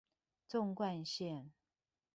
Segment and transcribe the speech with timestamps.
[0.47, 1.51] 縱貫線